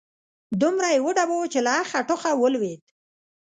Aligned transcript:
دومره 0.61 0.87
يې 0.93 0.99
وډباوه 1.05 1.47
چې 1.53 1.59
له 1.65 1.71
اخه، 1.83 1.99
ټوخه 2.07 2.31
ولوېد 2.35 2.81